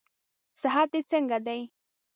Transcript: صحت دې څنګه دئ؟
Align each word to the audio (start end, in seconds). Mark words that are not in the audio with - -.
صحت 0.61 0.87
دې 0.93 1.01
څنګه 1.11 1.37
دئ؟ 1.45 1.61